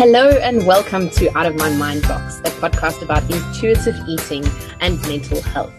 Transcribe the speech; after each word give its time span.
Hello 0.00 0.30
and 0.30 0.66
welcome 0.66 1.10
to 1.10 1.28
Out 1.36 1.44
of 1.44 1.56
My 1.56 1.68
Mind 1.76 2.00
Box, 2.00 2.38
a 2.38 2.44
podcast 2.58 3.02
about 3.02 3.22
intuitive 3.30 3.94
eating 4.08 4.42
and 4.80 4.98
mental 5.02 5.42
health. 5.42 5.74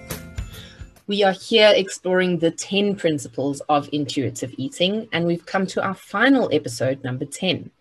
We 1.07 1.23
are 1.23 1.31
here 1.31 1.73
exploring 1.75 2.37
the 2.37 2.51
10 2.51 2.97
principles 2.97 3.61
of 3.61 3.89
intuitive 3.91 4.53
eating, 4.57 5.07
and 5.11 5.25
we've 5.25 5.47
come 5.47 5.65
to 5.65 5.83
our 5.83 5.95
final 5.95 6.51
episode, 6.53 7.03
number 7.03 7.25
10. 7.25 7.71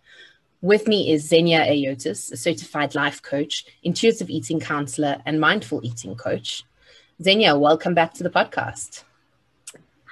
With 0.63 0.87
me 0.87 1.11
is 1.11 1.29
Xenia 1.29 1.59
Ayotis, 1.59 2.31
a 2.31 2.37
certified 2.37 2.95
life 2.95 3.21
coach, 3.21 3.63
intuitive 3.83 4.31
eating 4.31 4.59
counselor, 4.59 5.21
and 5.27 5.39
mindful 5.39 5.81
eating 5.83 6.15
coach. 6.15 6.63
Xenia, 7.21 7.55
welcome 7.55 7.93
back 7.93 8.15
to 8.15 8.23
the 8.23 8.31
podcast. 8.31 9.03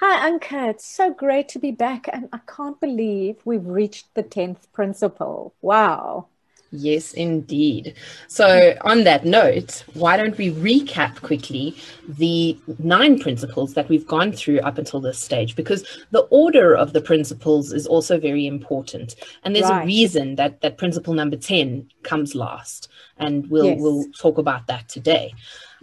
Hi, 0.02 0.30
Anka. 0.30 0.70
It's 0.70 0.86
so 0.86 1.12
great 1.12 1.46
to 1.50 1.58
be 1.58 1.72
back. 1.72 2.08
And 2.10 2.30
I 2.32 2.38
can't 2.46 2.80
believe 2.80 3.36
we've 3.44 3.66
reached 3.66 4.14
the 4.14 4.22
10th 4.22 4.72
principle. 4.72 5.52
Wow. 5.60 6.28
Yes, 6.72 7.12
indeed. 7.12 7.96
So, 8.26 8.76
on 8.80 9.04
that 9.04 9.26
note, 9.26 9.84
why 9.92 10.16
don't 10.16 10.38
we 10.38 10.52
recap 10.52 11.20
quickly 11.20 11.76
the 12.08 12.58
nine 12.78 13.18
principles 13.18 13.74
that 13.74 13.90
we've 13.90 14.06
gone 14.06 14.32
through 14.32 14.60
up 14.60 14.78
until 14.78 15.00
this 15.00 15.18
stage? 15.18 15.54
Because 15.54 15.84
the 16.12 16.26
order 16.30 16.74
of 16.74 16.94
the 16.94 17.02
principles 17.02 17.70
is 17.70 17.86
also 17.86 18.18
very 18.18 18.46
important, 18.46 19.16
and 19.44 19.54
there's 19.54 19.68
right. 19.68 19.82
a 19.82 19.86
reason 19.86 20.36
that 20.36 20.62
that 20.62 20.78
principle 20.78 21.12
number 21.12 21.36
ten 21.36 21.90
comes 22.04 22.34
last, 22.34 22.88
and 23.18 23.50
we'll 23.50 23.66
yes. 23.66 23.80
we'll 23.80 24.04
talk 24.16 24.38
about 24.38 24.66
that 24.68 24.88
today. 24.88 25.34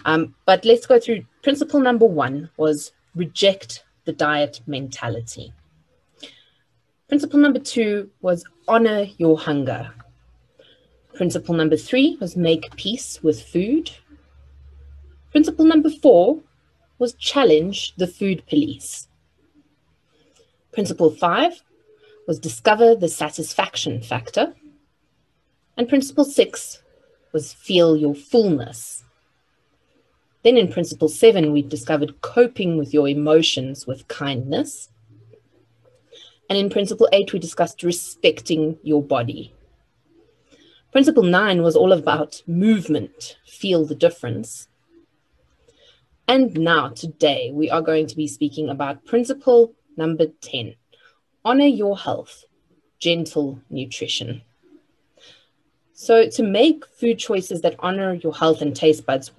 Um, 0.05 0.33
but 0.45 0.65
let's 0.65 0.87
go 0.87 0.99
through. 1.01 1.25
Principle 1.43 1.81
number 1.81 2.05
one 2.05 2.49
was 2.55 2.93
reject 3.13 3.83
the 4.07 4.13
diet 4.13 4.61
mentality. 4.65 5.53
Principle 7.09 7.39
number 7.39 7.59
two 7.59 8.09
was 8.21 8.45
honor 8.67 9.05
your 9.17 9.37
hunger. 9.37 9.91
Principle 11.13 11.53
number 11.53 11.75
three 11.75 12.17
was 12.21 12.37
make 12.37 12.73
peace 12.77 13.21
with 13.21 13.43
food. 13.43 13.91
Principle 15.31 15.65
number 15.65 15.89
four 15.89 16.39
was 16.99 17.15
challenge 17.15 17.93
the 17.97 18.07
food 18.07 18.45
police. 18.47 19.09
Principle 20.71 21.11
five 21.11 21.61
was 22.27 22.39
discover 22.39 22.95
the 22.95 23.09
satisfaction 23.09 24.01
factor. 24.01 24.53
And 25.75 25.89
principle 25.89 26.23
six 26.23 26.81
was 27.33 27.51
feel 27.51 27.97
your 27.97 28.15
fullness. 28.15 29.03
Then 30.47 30.55
in 30.55 30.71
principle 30.71 31.09
seven, 31.09 31.51
we 31.51 31.61
discovered 31.61 32.21
coping 32.21 32.77
with 32.77 32.93
your 32.93 33.09
emotions 33.09 33.85
with 33.85 34.07
kindness. 34.07 34.87
And 36.49 36.57
in 36.57 36.69
principle 36.69 37.09
eight, 37.11 37.33
we 37.33 37.39
discussed 37.39 37.83
respecting 37.83 38.77
your 38.81 39.03
body. 39.03 39.53
Principle 40.93 41.23
nine 41.23 41.63
was 41.63 41.75
all 41.75 41.91
about 41.91 42.43
movement, 42.47 43.35
feel 43.45 43.85
the 43.85 43.93
difference. 43.93 44.69
And 46.29 46.57
now, 46.57 46.91
today, 46.91 47.51
we 47.53 47.69
are 47.69 47.81
going 47.81 48.07
to 48.07 48.15
be 48.15 48.25
speaking 48.25 48.69
about 48.69 49.03
principle 49.03 49.73
number 49.97 50.27
10 50.39 50.75
honor 51.43 51.65
your 51.65 51.97
health, 51.97 52.45
gentle 52.99 53.59
nutrition. 53.69 54.43
So, 55.91 56.29
to 56.29 56.41
make 56.41 56.87
food 56.87 57.19
choices 57.19 57.59
that 57.63 57.75
honor 57.79 58.13
your 58.13 58.33
health 58.33 58.61
and 58.61 58.73
taste 58.73 59.05
buds 59.05 59.29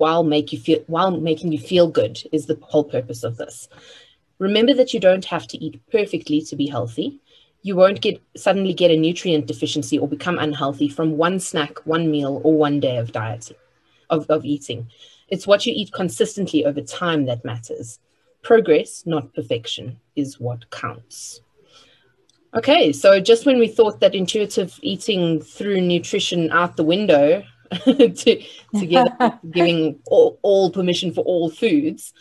while 0.00 0.24
make 0.24 0.52
you 0.52 0.58
feel 0.58 0.82
while 0.86 1.10
making 1.10 1.52
you 1.52 1.58
feel 1.58 1.88
good 1.88 2.20
is 2.32 2.46
the 2.46 2.58
whole 2.62 2.84
purpose 2.84 3.22
of 3.22 3.36
this. 3.36 3.68
Remember 4.38 4.74
that 4.74 4.94
you 4.94 5.00
don't 5.00 5.26
have 5.26 5.46
to 5.48 5.58
eat 5.64 5.80
perfectly 5.90 6.40
to 6.42 6.56
be 6.56 6.66
healthy 6.66 7.20
you 7.62 7.76
won't 7.76 8.00
get 8.00 8.22
suddenly 8.36 8.72
get 8.72 8.90
a 8.90 8.96
nutrient 8.96 9.46
deficiency 9.46 9.98
or 9.98 10.08
become 10.08 10.38
unhealthy 10.38 10.88
from 10.88 11.16
one 11.16 11.38
snack, 11.38 11.84
one 11.86 12.10
meal, 12.10 12.40
or 12.44 12.56
one 12.56 12.80
day 12.80 12.96
of 12.96 13.12
diet 13.12 13.52
of, 14.08 14.26
of 14.30 14.44
eating. 14.44 14.88
It's 15.28 15.46
what 15.46 15.66
you 15.66 15.72
eat 15.76 15.92
consistently 15.92 16.64
over 16.64 16.80
time 16.80 17.26
that 17.26 17.44
matters. 17.44 17.98
Progress, 18.42 19.04
not 19.06 19.34
perfection, 19.34 20.00
is 20.16 20.40
what 20.40 20.70
counts. 20.70 21.42
Okay, 22.54 22.92
so 22.92 23.20
just 23.20 23.46
when 23.46 23.58
we 23.58 23.68
thought 23.68 24.00
that 24.00 24.14
intuitive 24.14 24.78
eating 24.82 25.40
threw 25.40 25.80
nutrition 25.80 26.50
out 26.50 26.76
the 26.76 26.82
window 26.82 27.44
to, 27.84 28.42
giving 29.50 30.00
all, 30.06 30.38
all 30.42 30.70
permission 30.70 31.12
for 31.12 31.22
all 31.24 31.50
foods, 31.50 32.12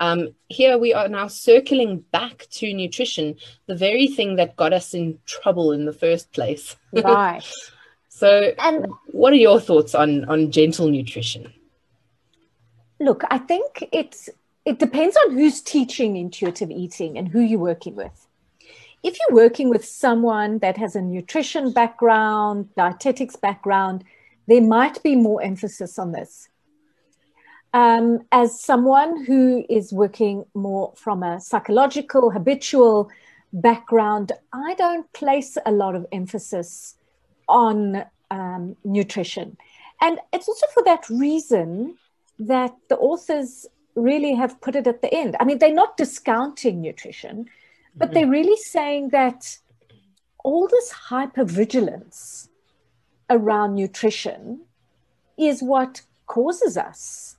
um, 0.00 0.34
here 0.48 0.78
we 0.78 0.92
are 0.92 1.08
now 1.08 1.28
circling 1.28 2.00
back 2.12 2.46
to 2.50 2.72
nutrition, 2.72 3.36
the 3.66 3.74
very 3.74 4.08
thing 4.08 4.36
that 4.36 4.56
got 4.56 4.72
us 4.72 4.94
in 4.94 5.18
trouble 5.26 5.72
in 5.72 5.86
the 5.86 5.92
first 5.92 6.32
place. 6.32 6.76
Right. 6.92 7.42
so, 8.08 8.52
and 8.58 8.86
what 9.06 9.32
are 9.32 9.36
your 9.36 9.60
thoughts 9.60 9.94
on 9.94 10.24
on 10.26 10.50
gentle 10.50 10.88
nutrition? 10.88 11.52
Look, 13.00 13.24
I 13.30 13.38
think 13.38 13.88
it's 13.92 14.28
it 14.64 14.78
depends 14.78 15.16
on 15.24 15.34
who's 15.34 15.60
teaching 15.60 16.16
intuitive 16.16 16.70
eating 16.70 17.16
and 17.16 17.28
who 17.28 17.40
you're 17.40 17.58
working 17.58 17.94
with. 17.94 18.26
If 19.02 19.16
you're 19.20 19.36
working 19.36 19.68
with 19.68 19.84
someone 19.84 20.58
that 20.58 20.76
has 20.78 20.96
a 20.96 21.00
nutrition 21.00 21.70
background, 21.72 22.68
dietetics 22.76 23.36
background, 23.36 24.02
there 24.46 24.62
might 24.62 25.02
be 25.02 25.16
more 25.16 25.42
emphasis 25.42 25.98
on 25.98 26.12
this 26.12 26.48
um, 27.76 28.20
as 28.32 28.58
someone 28.58 29.22
who 29.26 29.62
is 29.68 29.92
working 29.92 30.46
more 30.54 30.94
from 30.96 31.22
a 31.22 31.38
psychological, 31.38 32.30
habitual 32.30 33.10
background, 33.52 34.32
I 34.50 34.74
don't 34.76 35.12
place 35.12 35.58
a 35.66 35.72
lot 35.72 35.94
of 35.94 36.06
emphasis 36.10 36.94
on 37.48 38.04
um, 38.30 38.76
nutrition. 38.82 39.58
And 40.00 40.18
it's 40.32 40.48
also 40.48 40.66
for 40.72 40.84
that 40.84 41.06
reason 41.10 41.98
that 42.38 42.74
the 42.88 42.96
authors 42.96 43.66
really 43.94 44.34
have 44.34 44.58
put 44.62 44.74
it 44.74 44.86
at 44.86 45.02
the 45.02 45.12
end. 45.12 45.36
I 45.38 45.44
mean, 45.44 45.58
they're 45.58 45.72
not 45.72 45.98
discounting 45.98 46.80
nutrition, 46.80 47.46
but 47.94 48.06
mm-hmm. 48.06 48.14
they're 48.14 48.30
really 48.30 48.56
saying 48.56 49.10
that 49.10 49.58
all 50.44 50.66
this 50.66 50.90
hypervigilance 51.10 52.48
around 53.28 53.74
nutrition 53.74 54.60
is 55.38 55.62
what 55.62 56.02
causes 56.26 56.76
us 56.76 57.36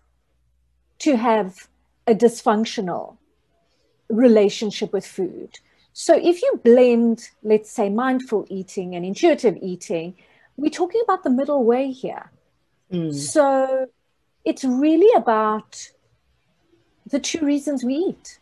to 1.00 1.18
have 1.18 1.68
a 2.06 2.16
dysfunctional 2.16 3.18
relationship 4.10 4.94
with 4.94 5.06
food. 5.06 5.60
So 5.94 6.16
if 6.16 6.42
you 6.42 6.62
blend, 6.64 7.30
let's 7.44 7.72
say, 7.72 7.90
mindful 7.90 8.46
eating 8.50 8.96
and 8.96 9.06
intuitive 9.06 9.58
eating, 9.62 10.16
we're 10.56 10.70
talking 10.70 11.02
about 11.04 11.24
the 11.24 11.30
middle 11.30 11.64
way 11.64 11.92
here. 11.92 12.32
Mm. 12.92 13.14
So 13.14 13.88
it's 14.46 14.64
really 14.64 15.12
about 15.16 15.92
the 17.06 17.20
two 17.20 17.46
reasons 17.46 17.84
we 17.84 17.96
eat. 17.96 18.40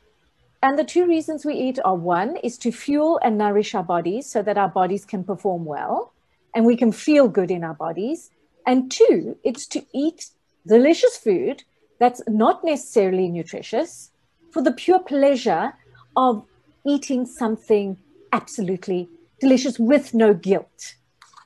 And 0.61 0.79
the 0.79 0.83
two 0.83 1.05
reasons 1.07 1.45
we 1.45 1.53
eat 1.55 1.79
are 1.85 1.95
one 1.95 2.37
is 2.37 2.57
to 2.59 2.71
fuel 2.71 3.19
and 3.23 3.37
nourish 3.37 3.75
our 3.75 3.83
bodies 3.83 4.27
so 4.29 4.41
that 4.41 4.57
our 4.57 4.69
bodies 4.69 5.05
can 5.05 5.23
perform 5.23 5.65
well 5.65 6.13
and 6.55 6.65
we 6.65 6.77
can 6.77 6.91
feel 6.91 7.27
good 7.27 7.51
in 7.51 7.63
our 7.63 7.75
bodies. 7.75 8.31
And 8.65 8.89
two, 8.89 9.37
it's 9.43 9.67
to 9.67 9.85
eat 9.93 10.29
delicious 10.65 11.17
food 11.17 11.63
that's 11.99 12.21
not 12.27 12.63
necessarily 12.63 13.27
nutritious 13.27 14.11
for 14.51 14.61
the 14.61 14.71
pure 14.71 14.99
pleasure 14.99 15.73
of 16.15 16.45
eating 16.85 17.25
something 17.25 17.97
absolutely 18.31 19.09
delicious 19.39 19.77
with 19.77 20.13
no 20.13 20.33
guilt. 20.33 20.95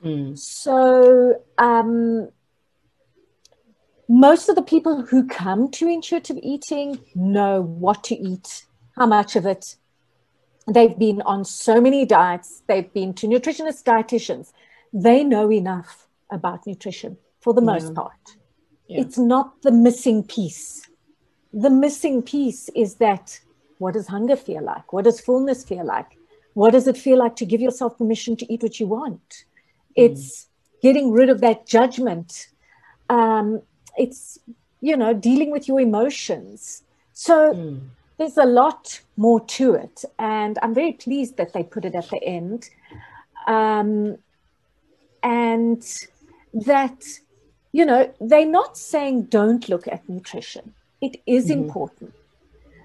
Mm. 0.04 0.38
So, 0.38 1.42
um, 1.58 2.30
most 4.08 4.50
of 4.50 4.56
the 4.56 4.64
people 4.64 5.04
who 5.06 5.28
come 5.28 5.70
to 5.72 5.88
intuitive 5.88 6.38
eating 6.42 7.00
know 7.14 7.62
what 7.62 8.04
to 8.06 8.16
eat, 8.16 8.66
how 8.96 9.06
much 9.06 9.36
of 9.36 9.46
it. 9.46 9.76
They've 10.68 10.98
been 10.98 11.22
on 11.24 11.46
so 11.46 11.82
many 11.82 12.06
diets, 12.06 12.64
they've 12.68 12.92
been 12.94 13.14
to 13.16 13.28
nutritionists, 13.28 13.84
dietitians. 13.84 14.52
They 14.94 15.24
know 15.24 15.52
enough 15.52 16.08
about 16.32 16.66
nutrition 16.66 17.18
for 17.40 17.54
the 17.54 17.62
most 17.62 17.94
part. 17.94 18.36
Yeah. 18.88 19.02
It's 19.02 19.18
not 19.18 19.62
the 19.62 19.72
missing 19.72 20.24
piece. 20.24 20.90
The 21.54 21.70
missing 21.70 22.22
piece 22.22 22.70
is 22.76 22.96
that 22.96 23.40
what 23.78 23.94
does 23.94 24.08
hunger 24.08 24.36
feel 24.36 24.64
like? 24.64 24.92
What 24.94 25.06
does 25.06 25.20
fullness 25.20 25.64
feel 25.64 25.86
like? 25.86 26.18
What 26.54 26.72
does 26.72 26.88
it 26.88 26.98
feel 26.98 27.18
like 27.18 27.36
to 27.38 27.46
give 27.46 27.62
yourself 27.62 27.98
permission 27.98 28.36
to 28.38 28.54
eat 28.54 28.64
what 28.64 28.80
you 28.80 28.88
want? 28.88 29.30
Mm. 29.30 30.06
It's 30.06 30.48
getting 30.82 31.12
rid 31.12 31.30
of 31.30 31.42
that 31.42 31.66
judgment. 31.66 32.48
Um, 33.10 33.62
it's, 33.98 34.40
you 34.82 34.98
know, 34.98 35.14
dealing 35.14 35.52
with 35.52 35.68
your 35.68 35.80
emotions. 35.80 36.84
So 37.14 37.54
mm. 37.54 37.82
there's 38.18 38.38
a 38.38 38.46
lot 38.46 39.02
more 39.18 39.40
to 39.46 39.76
it. 39.76 40.04
And 40.18 40.58
I'm 40.62 40.74
very 40.74 40.94
pleased 40.94 41.38
that 41.38 41.54
they 41.54 41.64
put 41.64 41.86
it 41.86 41.96
at 41.96 42.10
the 42.10 42.24
end. 42.24 42.70
Um, 43.48 44.18
and 45.24 45.84
that 46.54 47.04
you 47.72 47.86
know, 47.86 48.12
they're 48.20 48.46
not 48.46 48.78
saying 48.78 49.24
don't 49.24 49.70
look 49.70 49.88
at 49.88 50.08
nutrition. 50.10 50.74
It 51.02 51.22
is 51.26 51.50
mm-hmm. 51.50 51.64
important. 51.64 52.14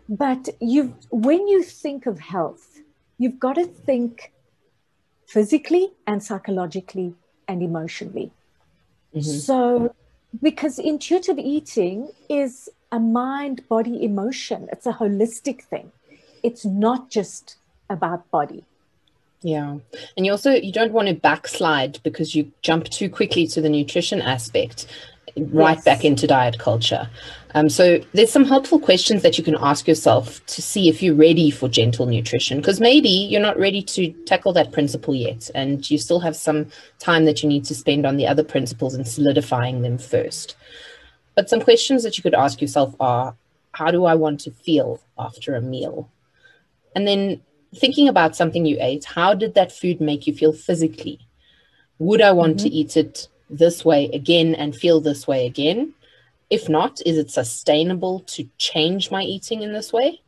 But 0.08 0.50
you 0.60 0.94
when 1.10 1.48
you 1.48 1.62
think 1.62 2.06
of 2.06 2.18
health, 2.20 2.80
you've 3.18 3.40
got 3.40 3.54
to 3.54 3.64
think 3.64 4.32
physically 5.26 5.92
and 6.06 6.22
psychologically 6.22 7.14
and 7.48 7.62
emotionally. 7.62 8.30
Mm-hmm. 9.14 9.20
So, 9.20 9.94
because 10.42 10.78
intuitive 10.78 11.38
eating 11.38 12.10
is 12.28 12.68
a 12.92 13.00
mind 13.00 13.66
body 13.68 14.04
emotion, 14.04 14.68
it's 14.70 14.86
a 14.86 14.92
holistic 14.92 15.62
thing. 15.62 15.92
It's 16.42 16.64
not 16.66 17.08
just 17.08 17.56
about 17.88 18.30
body. 18.30 18.64
Yeah. 19.44 19.76
And 20.16 20.24
you 20.24 20.32
also 20.32 20.52
you 20.52 20.72
don't 20.72 20.92
want 20.92 21.08
to 21.08 21.14
backslide 21.14 22.00
because 22.02 22.34
you 22.34 22.50
jump 22.62 22.88
too 22.88 23.10
quickly 23.10 23.46
to 23.48 23.60
the 23.60 23.68
nutrition 23.68 24.22
aspect 24.22 24.86
right 25.36 25.76
yes. 25.76 25.84
back 25.84 26.04
into 26.04 26.26
diet 26.26 26.58
culture. 26.58 27.10
Um, 27.54 27.68
so 27.68 28.00
there's 28.14 28.32
some 28.32 28.46
helpful 28.46 28.80
questions 28.80 29.22
that 29.22 29.36
you 29.36 29.44
can 29.44 29.56
ask 29.60 29.86
yourself 29.86 30.44
to 30.46 30.62
see 30.62 30.88
if 30.88 31.02
you're 31.02 31.14
ready 31.14 31.50
for 31.50 31.68
gentle 31.68 32.06
nutrition 32.06 32.58
because 32.58 32.80
maybe 32.80 33.10
you're 33.10 33.40
not 33.40 33.58
ready 33.58 33.82
to 33.82 34.12
tackle 34.24 34.54
that 34.54 34.72
principle 34.72 35.14
yet 35.14 35.50
and 35.54 35.88
you 35.90 35.98
still 35.98 36.20
have 36.20 36.36
some 36.36 36.66
time 36.98 37.26
that 37.26 37.42
you 37.42 37.48
need 37.48 37.66
to 37.66 37.74
spend 37.74 38.06
on 38.06 38.16
the 38.16 38.26
other 38.26 38.42
principles 38.42 38.94
and 38.94 39.06
solidifying 39.06 39.82
them 39.82 39.98
first. 39.98 40.56
But 41.34 41.50
some 41.50 41.60
questions 41.60 42.02
that 42.02 42.16
you 42.16 42.22
could 42.22 42.34
ask 42.34 42.62
yourself 42.62 42.94
are 42.98 43.36
how 43.72 43.90
do 43.90 44.06
I 44.06 44.14
want 44.14 44.40
to 44.40 44.50
feel 44.50 45.00
after 45.18 45.54
a 45.54 45.60
meal? 45.60 46.10
And 46.96 47.06
then 47.06 47.42
thinking 47.74 48.08
about 48.08 48.36
something 48.36 48.66
you 48.66 48.76
ate, 48.80 49.04
how 49.04 49.34
did 49.34 49.54
that 49.54 49.72
food 49.72 50.00
make 50.00 50.26
you 50.26 50.34
feel 50.34 50.52
physically? 50.52 51.18
Would 51.98 52.20
I 52.20 52.32
want 52.32 52.56
mm-hmm. 52.56 52.68
to 52.68 52.74
eat 52.74 52.96
it 52.96 53.28
this 53.50 53.84
way 53.84 54.10
again 54.12 54.54
and 54.54 54.74
feel 54.74 55.00
this 55.00 55.26
way 55.26 55.46
again? 55.46 55.94
If 56.50 56.68
not, 56.68 57.00
is 57.06 57.18
it 57.18 57.30
sustainable 57.30 58.20
to 58.20 58.48
change 58.58 59.10
my 59.10 59.22
eating 59.22 59.62
in 59.62 59.72
this 59.72 59.92
way? 59.92 60.20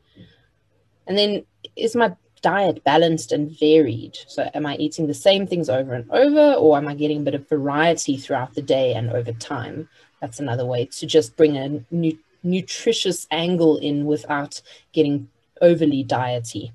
And 1.07 1.17
then 1.17 1.45
is 1.77 1.95
my 1.95 2.17
diet 2.43 2.83
balanced 2.85 3.33
and 3.33 3.57
varied? 3.59 4.19
So, 4.27 4.51
am 4.55 4.67
I 4.67 4.77
eating 4.77 5.07
the 5.07 5.15
same 5.15 5.47
things 5.47 5.69
over 5.69 5.95
and 5.95 6.11
over, 6.11 6.55
or 6.55 6.77
am 6.77 6.89
I 6.89 6.95
getting 6.95 7.19
a 7.19 7.25
bit 7.25 7.35
of 7.35 7.49
variety 7.49 8.17
throughout 8.17 8.55
the 8.55 8.63
day 8.63 8.95
and 8.95 9.11
over 9.11 9.33
time? 9.33 9.89
That's 10.21 10.41
another 10.41 10.65
way 10.65 10.87
to 10.87 11.07
just 11.07 11.37
bring 11.37 11.57
a 11.57 11.85
nu- 11.91 12.19
nutritious 12.43 13.27
angle 13.31 13.77
in 13.79 14.05
without 14.05 14.61
getting 14.93 15.29
overly 15.61 16.05
diety. 16.05 16.73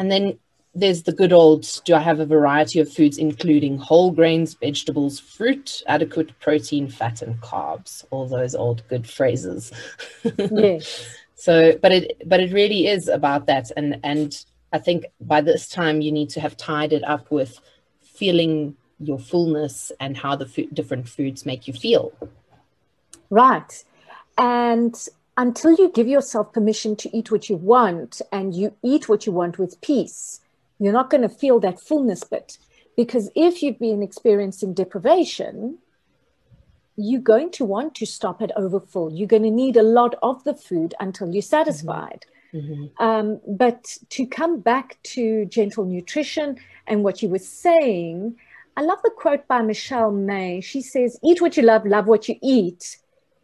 And 0.00 0.10
then 0.10 0.38
there's 0.74 1.02
the 1.02 1.12
good 1.12 1.30
old 1.32 1.68
do 1.84 1.94
I 1.94 1.98
have 1.98 2.20
a 2.20 2.26
variety 2.26 2.80
of 2.80 2.90
foods, 2.90 3.18
including 3.18 3.76
whole 3.76 4.10
grains, 4.10 4.54
vegetables, 4.54 5.20
fruit, 5.20 5.82
adequate 5.86 6.38
protein, 6.40 6.88
fat, 6.88 7.20
and 7.20 7.38
carbs? 7.42 8.06
All 8.10 8.26
those 8.26 8.54
old 8.54 8.82
good 8.88 9.06
phrases. 9.06 9.70
yes. 10.50 11.06
So, 11.34 11.78
but 11.80 11.90
it 11.90 12.22
but 12.26 12.40
it 12.40 12.52
really 12.52 12.86
is 12.86 13.08
about 13.08 13.46
that, 13.46 13.70
and 13.74 13.98
and 14.04 14.44
I 14.74 14.78
think 14.78 15.06
by 15.22 15.40
this 15.40 15.70
time 15.70 16.02
you 16.02 16.12
need 16.12 16.28
to 16.30 16.40
have 16.40 16.54
tied 16.54 16.92
it 16.92 17.02
up 17.02 17.30
with 17.30 17.58
feeling 18.02 18.76
your 18.98 19.18
fullness 19.18 19.90
and 20.00 20.18
how 20.18 20.36
the 20.36 20.68
different 20.74 21.08
foods 21.08 21.46
make 21.46 21.66
you 21.66 21.72
feel. 21.72 22.12
Right, 23.30 23.72
and 24.36 24.94
until 25.40 25.74
you 25.74 25.90
give 25.90 26.06
yourself 26.06 26.52
permission 26.52 26.94
to 26.94 27.08
eat 27.16 27.30
what 27.30 27.48
you 27.48 27.56
want 27.56 28.20
and 28.30 28.54
you 28.54 28.74
eat 28.82 29.08
what 29.08 29.24
you 29.26 29.32
want 29.32 29.58
with 29.58 29.80
peace 29.80 30.40
you're 30.80 30.94
not 30.94 31.10
going 31.10 31.22
to 31.22 31.28
feel 31.28 31.60
that 31.60 31.78
fullness 31.78 32.24
bit. 32.24 32.58
Because 32.96 33.30
if 33.36 33.62
you've 33.62 33.78
been 33.78 34.02
experiencing 34.02 34.74
deprivation, 34.74 35.78
you're 36.96 37.20
going 37.20 37.50
to 37.52 37.64
want 37.64 37.94
to 37.96 38.06
stop 38.06 38.42
at 38.42 38.50
overfull. 38.56 39.12
You're 39.12 39.28
going 39.28 39.44
to 39.44 39.50
need 39.50 39.76
a 39.76 39.82
lot 39.82 40.16
of 40.22 40.42
the 40.44 40.54
food 40.54 40.94
until 40.98 41.32
you're 41.32 41.42
satisfied. 41.42 42.24
Mm-hmm. 42.52 43.02
Um, 43.02 43.40
but 43.46 43.96
to 44.08 44.26
come 44.26 44.58
back 44.58 44.98
to 45.14 45.44
gentle 45.46 45.84
nutrition 45.84 46.56
and 46.86 47.04
what 47.04 47.22
you 47.22 47.28
were 47.28 47.38
saying, 47.38 48.36
I 48.76 48.82
love 48.82 48.98
the 49.04 49.10
quote 49.10 49.46
by 49.46 49.62
Michelle 49.62 50.10
May. 50.10 50.60
She 50.60 50.80
says, 50.80 51.18
Eat 51.22 51.40
what 51.40 51.56
you 51.56 51.62
love, 51.62 51.86
love 51.86 52.06
what 52.06 52.28
you 52.28 52.36
eat, 52.42 52.96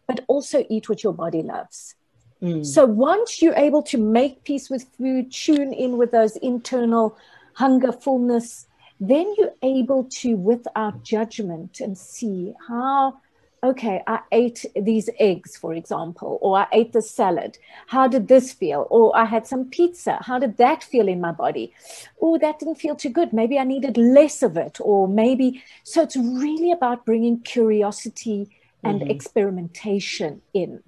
but 0.07 0.25
also 0.29 0.65
eat 0.69 0.89
what 0.89 1.03
your 1.03 1.13
body 1.13 1.43
loves. 1.43 1.95
Mm. 2.43 2.65
So 2.65 2.85
once 2.85 3.41
you're 3.41 3.55
able 3.57 3.83
to 3.85 3.99
make 3.99 4.45
peace 4.45 4.69
with 4.69 4.87
food, 4.97 5.33
tune 5.33 5.73
in 5.73 5.97
with 5.97 6.11
those 6.13 6.37
internal 6.37 7.17
hunger, 7.55 7.93
fullness, 7.93 8.67
then 9.01 9.35
you're 9.37 9.55
able 9.63 10.05
to, 10.05 10.37
without 10.37 11.03
judgment, 11.03 11.81
and 11.81 11.97
see 11.97 12.55
how, 12.69 13.19
okay, 13.63 14.03
I 14.07 14.21
ate 14.33 14.65
these 14.75 15.11
eggs, 15.19 15.57
for 15.57 15.75
example, 15.75 16.39
or 16.41 16.59
I 16.59 16.67
ate 16.73 16.93
the 16.93 17.03
salad. 17.03 17.59
How 17.89 18.07
did 18.07 18.29
this 18.29 18.53
feel? 18.53 18.87
Or 18.91 19.17
I 19.17 19.25
had 19.25 19.47
some 19.47 19.67
pizza. 19.67 20.19
How 20.23 20.39
did 20.39 20.59
that 20.59 20.85
feel 20.85 21.09
in 21.09 21.21
my 21.21 21.33
body? 21.33 21.73
Oh, 22.21 22.39
that 22.39 22.59
didn't 22.59 22.77
feel 22.77 22.95
too 22.95 23.11
good. 23.11 23.33
Maybe 23.33 23.59
I 23.59 23.65
needed 23.65 23.97
less 23.97 24.43
of 24.43 24.57
it. 24.57 24.79
Or 24.81 25.09
maybe, 25.09 25.63
so 25.85 26.03
it's 26.03 26.17
really 26.17 26.71
about 26.71 27.07
bringing 27.07 27.41
curiosity 27.41 28.49
and 28.87 29.01
mm-hmm. 29.01 29.11
experimentation 29.11 30.43
in 30.55 30.83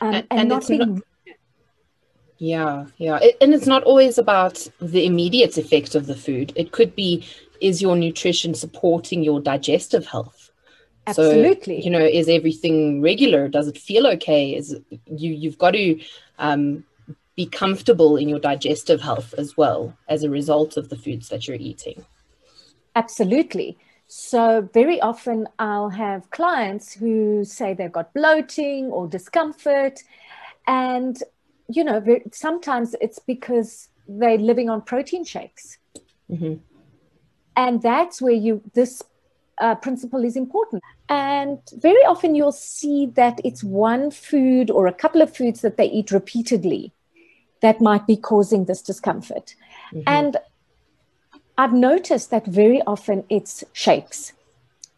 um, 0.00 0.14
and, 0.14 0.26
and, 0.30 0.40
and, 0.40 0.48
not 0.48 0.68
being. 0.68 0.94
Not, 0.94 1.02
yeah, 2.38 2.86
yeah. 2.98 3.18
It, 3.22 3.36
and 3.40 3.54
it's 3.54 3.66
not 3.66 3.84
always 3.84 4.18
about 4.18 4.66
the 4.80 5.06
immediate 5.06 5.56
effect 5.56 5.94
of 5.94 6.06
the 6.06 6.16
food. 6.16 6.52
It 6.56 6.72
could 6.72 6.94
be 6.94 7.24
is 7.60 7.80
your 7.80 7.96
nutrition 7.96 8.54
supporting 8.54 9.22
your 9.22 9.40
digestive 9.40 10.06
health? 10.06 10.50
Absolutely. 11.06 11.80
So, 11.80 11.84
you 11.84 11.90
know, 11.90 12.04
is 12.04 12.28
everything 12.28 13.00
regular? 13.00 13.48
Does 13.48 13.68
it 13.68 13.78
feel 13.78 14.06
okay? 14.08 14.54
Is 14.54 14.76
you 15.06 15.32
you've 15.32 15.58
got 15.58 15.72
to 15.72 16.00
um, 16.38 16.84
be 17.36 17.46
comfortable 17.46 18.16
in 18.16 18.28
your 18.28 18.38
digestive 18.38 19.00
health 19.00 19.34
as 19.36 19.56
well 19.56 19.96
as 20.08 20.22
a 20.22 20.30
result 20.30 20.76
of 20.76 20.88
the 20.88 20.96
foods 20.96 21.28
that 21.28 21.46
you're 21.46 21.56
eating. 21.56 22.04
Absolutely. 22.94 23.76
So, 24.06 24.68
very 24.72 25.00
often 25.00 25.48
I'll 25.58 25.90
have 25.90 26.30
clients 26.30 26.94
who 26.94 27.44
say 27.44 27.74
they've 27.74 27.90
got 27.90 28.12
bloating 28.14 28.86
or 28.86 29.08
discomfort. 29.08 30.02
And, 30.66 31.22
you 31.68 31.84
know, 31.84 32.04
sometimes 32.32 32.94
it's 33.00 33.18
because 33.18 33.88
they're 34.06 34.38
living 34.38 34.68
on 34.70 34.82
protein 34.82 35.24
shakes. 35.24 35.78
Mm-hmm. 36.30 36.54
And 37.56 37.82
that's 37.82 38.20
where 38.20 38.32
you, 38.32 38.62
this 38.74 39.02
uh, 39.58 39.74
principle 39.76 40.24
is 40.24 40.36
important. 40.36 40.82
And 41.08 41.58
very 41.74 42.04
often 42.04 42.34
you'll 42.34 42.52
see 42.52 43.06
that 43.14 43.40
it's 43.44 43.62
one 43.62 44.10
food 44.10 44.70
or 44.70 44.86
a 44.86 44.92
couple 44.92 45.22
of 45.22 45.34
foods 45.34 45.60
that 45.60 45.76
they 45.76 45.86
eat 45.86 46.10
repeatedly 46.10 46.92
that 47.60 47.80
might 47.80 48.06
be 48.06 48.16
causing 48.16 48.64
this 48.64 48.82
discomfort. 48.82 49.54
Mm-hmm. 49.92 50.02
And 50.06 50.36
I've 51.56 51.72
noticed 51.72 52.30
that 52.30 52.46
very 52.46 52.82
often 52.82 53.24
it's 53.28 53.64
shakes, 53.72 54.32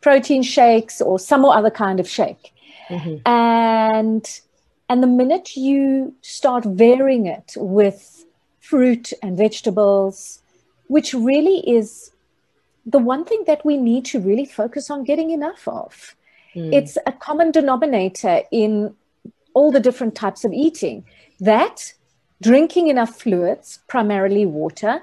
protein 0.00 0.42
shakes 0.42 1.00
or 1.00 1.18
some 1.18 1.44
or 1.44 1.54
other 1.54 1.70
kind 1.70 2.00
of 2.00 2.08
shake. 2.08 2.52
Mm-hmm. 2.88 3.28
And 3.28 4.40
and 4.88 5.02
the 5.02 5.08
minute 5.08 5.56
you 5.56 6.14
start 6.22 6.64
varying 6.64 7.26
it 7.26 7.54
with 7.56 8.24
fruit 8.60 9.12
and 9.22 9.36
vegetables, 9.36 10.40
which 10.86 11.12
really 11.12 11.58
is 11.68 12.12
the 12.84 12.98
one 12.98 13.24
thing 13.24 13.42
that 13.46 13.64
we 13.64 13.76
need 13.76 14.04
to 14.06 14.20
really 14.20 14.44
focus 14.44 14.90
on 14.90 15.02
getting 15.02 15.30
enough 15.30 15.66
of. 15.66 16.14
Mm. 16.54 16.72
It's 16.72 16.96
a 17.04 17.12
common 17.12 17.50
denominator 17.50 18.42
in 18.52 18.94
all 19.54 19.72
the 19.72 19.80
different 19.80 20.14
types 20.14 20.44
of 20.44 20.52
eating 20.52 21.04
that 21.40 21.92
drinking 22.42 22.88
enough 22.88 23.20
fluids, 23.20 23.80
primarily 23.88 24.46
water, 24.46 25.02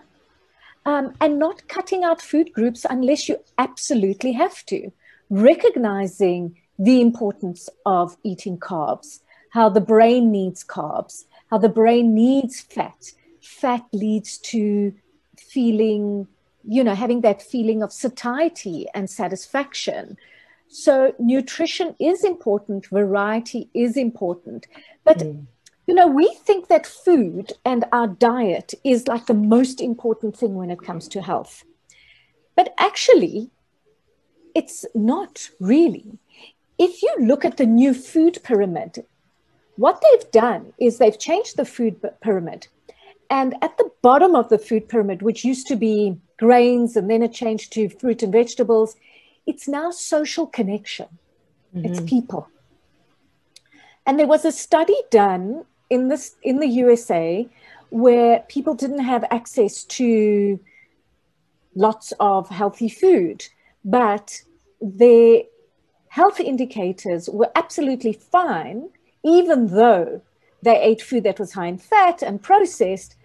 um, 0.86 1.14
and 1.22 1.40
not 1.40 1.68
cutting 1.68 2.04
out 2.04 2.22
food 2.22 2.52
groups 2.54 2.86
unless 2.90 3.30
you 3.30 3.38
absolutely 3.58 4.34
have 4.34 4.66
to. 4.66 4.92
Recognizing 5.30 6.58
the 6.78 7.02
importance 7.02 7.70
of 7.86 8.18
eating 8.24 8.58
carbs, 8.58 9.22
how 9.52 9.70
the 9.70 9.82
brain 9.82 10.32
needs 10.32 10.64
carbs, 10.64 11.26
how 11.50 11.58
the 11.58 11.70
brain 11.70 12.14
needs 12.14 12.62
fat. 12.62 13.12
Fat 13.42 13.86
leads 13.92 14.38
to 14.40 14.94
feeling, 15.38 16.28
you 16.68 16.84
know, 16.84 16.96
having 16.96 17.22
that 17.22 17.42
feeling 17.42 17.84
of 17.84 17.92
satiety 17.92 18.88
and 18.94 19.10
satisfaction. 19.10 20.18
So, 20.68 21.14
nutrition 21.20 21.96
is 22.00 22.24
important, 22.24 22.88
variety 22.88 23.70
is 23.74 23.96
important. 23.96 24.66
But 25.04 25.20
mm. 25.20 25.46
You 25.86 25.94
know, 25.94 26.08
we 26.08 26.34
think 26.46 26.68
that 26.68 26.86
food 26.86 27.54
and 27.66 27.86
our 27.92 28.08
diet 28.08 28.74
is 28.84 29.08
like 29.08 29.26
the 29.26 29.34
most 29.34 29.82
important 29.82 30.38
thing 30.38 30.56
when 30.56 30.70
it 30.70 30.82
comes 30.82 31.08
to 31.10 31.22
health. 31.22 31.66
But 32.56 32.74
actually, 32.78 33.50
it's 34.56 34.86
not 34.96 35.50
really. 35.60 36.18
If 36.78 37.02
you 37.02 37.14
look 37.20 37.44
at 37.44 37.58
the 37.58 37.66
new 37.66 37.94
food 37.94 38.40
pyramid, 38.44 39.06
what 39.76 40.02
they've 40.02 40.32
done 40.32 40.74
is 40.78 40.98
they've 40.98 41.20
changed 41.20 41.58
the 41.58 41.66
food 41.66 42.00
pyramid. 42.22 42.68
And 43.30 43.56
at 43.62 43.78
the 43.78 43.90
bottom 44.02 44.36
of 44.36 44.50
the 44.50 44.60
food 44.60 44.88
pyramid, 44.88 45.22
which 45.22 45.44
used 45.44 45.68
to 45.68 45.76
be 45.76 46.18
grains 46.38 46.96
and 46.96 47.10
then 47.10 47.24
it 47.24 47.34
changed 47.34 47.74
to 47.74 47.90
fruit 47.90 48.24
and 48.24 48.32
vegetables, 48.32 48.96
it's 49.46 49.68
now 49.68 49.92
social 49.92 50.48
connection. 50.48 51.08
Mm-hmm. 51.76 51.86
It's 51.86 52.00
people. 52.02 52.48
And 54.06 54.20
there 54.20 54.28
was 54.28 54.46
a 54.46 54.52
study 54.52 54.98
done 55.10 55.66
in 55.90 56.08
this 56.08 56.36
in 56.44 56.60
the 56.60 56.68
USA 56.68 57.48
where 57.90 58.40
people 58.50 58.74
didn't 58.74 59.06
have 59.06 59.24
access 59.30 59.84
to 59.84 60.60
lots 61.76 62.14
of 62.20 62.50
healthy 62.50 62.90
food, 62.90 63.46
but 63.86 64.42
their 64.82 65.44
health 66.08 66.40
indicators 66.40 67.30
were 67.30 67.52
absolutely 67.56 68.14
fine, 68.14 68.90
even 69.24 69.68
though 69.68 70.22
they 70.62 70.80
ate 70.82 71.02
food 71.02 71.24
that 71.24 71.40
was 71.40 71.54
high 71.54 71.68
in 71.68 71.78
fat 71.78 72.22
and 72.22 72.42
processed, 72.42 73.16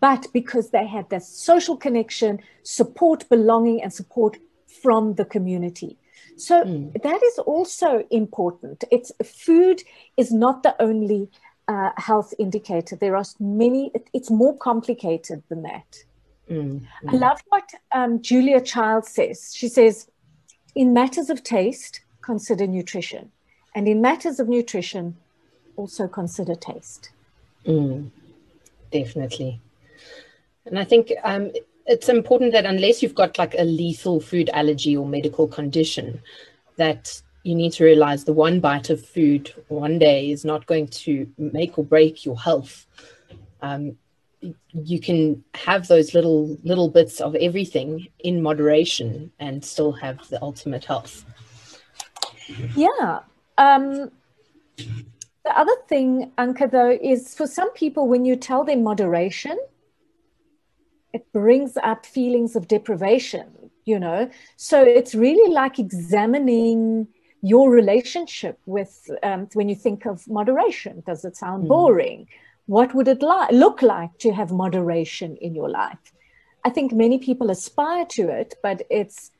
but 0.00 0.26
because 0.32 0.70
they 0.70 0.86
had 0.86 1.08
that 1.10 1.22
social 1.22 1.76
connection, 1.76 2.40
support, 2.62 3.28
belonging, 3.28 3.82
and 3.82 3.92
support 3.92 4.38
from 4.82 5.14
the 5.14 5.24
community. 5.24 5.96
So 6.36 6.64
mm. 6.64 7.02
that 7.02 7.22
is 7.22 7.38
also 7.40 8.04
important. 8.10 8.84
It's 8.90 9.12
food 9.22 9.82
is 10.16 10.32
not 10.32 10.62
the 10.62 10.74
only 10.80 11.30
uh, 11.68 11.90
health 11.96 12.34
indicator. 12.38 12.96
There 12.96 13.16
are 13.16 13.24
many. 13.38 13.90
It, 13.94 14.08
it's 14.12 14.30
more 14.30 14.56
complicated 14.56 15.42
than 15.48 15.62
that. 15.62 15.96
Mm. 16.50 16.86
I 17.08 17.12
love 17.12 17.40
what 17.48 17.70
um, 17.92 18.20
Julia 18.20 18.60
Child 18.60 19.04
says. 19.04 19.54
She 19.54 19.68
says, 19.68 20.08
in 20.74 20.92
matters 20.92 21.30
of 21.30 21.44
taste, 21.44 22.00
consider 22.22 22.66
nutrition, 22.66 23.30
and 23.74 23.86
in 23.86 24.00
matters 24.00 24.40
of 24.40 24.48
nutrition, 24.48 25.16
also 25.76 26.08
consider 26.08 26.54
taste. 26.54 27.10
Mm. 27.66 28.10
Definitely. 28.90 29.60
And 30.66 30.78
I 30.78 30.84
think 30.84 31.12
um, 31.22 31.52
it's 31.86 32.08
important 32.08 32.52
that 32.52 32.66
unless 32.66 33.02
you've 33.02 33.14
got 33.14 33.38
like 33.38 33.54
a 33.58 33.64
lethal 33.64 34.20
food 34.20 34.50
allergy 34.52 34.96
or 34.96 35.06
medical 35.06 35.46
condition, 35.46 36.20
that 36.76 37.22
you 37.42 37.54
need 37.54 37.72
to 37.72 37.84
realize 37.84 38.24
the 38.24 38.32
one 38.32 38.60
bite 38.60 38.90
of 38.90 39.04
food 39.04 39.52
one 39.68 39.98
day 39.98 40.30
is 40.30 40.44
not 40.44 40.66
going 40.66 40.88
to 40.88 41.26
make 41.38 41.78
or 41.78 41.84
break 41.84 42.24
your 42.24 42.38
health. 42.38 42.86
Um, 43.62 43.96
you 44.72 45.00
can 45.00 45.44
have 45.54 45.88
those 45.88 46.14
little 46.14 46.56
little 46.64 46.88
bits 46.88 47.20
of 47.20 47.34
everything 47.34 48.08
in 48.20 48.42
moderation 48.42 49.30
and 49.38 49.64
still 49.64 49.92
have 49.92 50.26
the 50.28 50.42
ultimate 50.42 50.84
health. 50.84 51.24
Yeah. 52.74 53.20
Um, 53.58 54.10
the 55.44 55.58
other 55.58 55.76
thing, 55.88 56.32
Anka, 56.38 56.70
though, 56.70 56.90
is 56.90 57.34
for 57.34 57.46
some 57.46 57.72
people, 57.72 58.08
when 58.08 58.24
you 58.24 58.36
tell 58.36 58.64
them 58.64 58.82
moderation, 58.82 59.58
it 61.12 61.30
brings 61.32 61.76
up 61.82 62.06
feelings 62.06 62.56
of 62.56 62.68
deprivation, 62.68 63.70
you 63.84 63.98
know? 63.98 64.30
So 64.56 64.82
it's 64.82 65.14
really 65.14 65.52
like 65.52 65.78
examining 65.78 67.08
your 67.42 67.70
relationship 67.70 68.58
with, 68.66 69.10
um, 69.22 69.48
when 69.54 69.68
you 69.68 69.74
think 69.74 70.06
of 70.06 70.28
moderation. 70.28 71.02
Does 71.06 71.24
it 71.24 71.36
sound 71.36 71.64
mm. 71.64 71.68
boring? 71.68 72.28
What 72.66 72.94
would 72.94 73.08
it 73.08 73.22
li- 73.22 73.52
look 73.52 73.82
like 73.82 74.16
to 74.18 74.32
have 74.32 74.52
moderation 74.52 75.36
in 75.36 75.54
your 75.54 75.68
life? 75.68 76.12
I 76.64 76.70
think 76.70 76.92
many 76.92 77.18
people 77.18 77.50
aspire 77.50 78.04
to 78.06 78.28
it, 78.28 78.54
but 78.62 78.82
it's 78.90 79.30